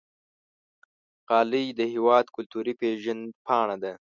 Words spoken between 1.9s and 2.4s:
هېواد